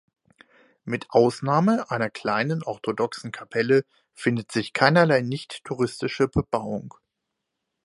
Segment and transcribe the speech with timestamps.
[0.83, 3.85] Mit Ausnahme einer kleinen orthodoxen Kapelle
[4.15, 6.95] findet sich keinerlei nicht-touristische Bebauung.